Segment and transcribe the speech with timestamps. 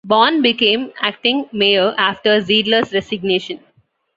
[0.03, 3.59] Bohn became acting mayor after Zeidler's resignation.